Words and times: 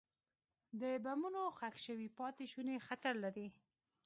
د 0.81 0.83
بمونو 1.03 1.43
ښخ 1.57 1.75
شوي 1.85 2.09
پاتې 2.19 2.45
شوني 2.53 2.75
خطر 2.87 3.13
لري. 3.25 3.47